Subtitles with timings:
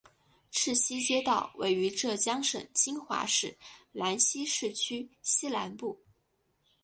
[0.49, 3.55] 赤溪街道位于浙江省金华市
[3.91, 6.01] 兰溪市区西南部。